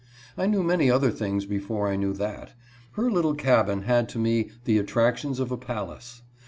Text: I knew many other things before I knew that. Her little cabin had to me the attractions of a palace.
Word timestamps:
I 0.35 0.47
knew 0.47 0.63
many 0.63 0.89
other 0.89 1.11
things 1.11 1.45
before 1.45 1.87
I 1.87 1.95
knew 1.95 2.11
that. 2.13 2.53
Her 2.93 3.11
little 3.11 3.35
cabin 3.35 3.83
had 3.83 4.09
to 4.09 4.17
me 4.17 4.49
the 4.65 4.79
attractions 4.79 5.39
of 5.39 5.51
a 5.51 5.57
palace. 5.57 6.23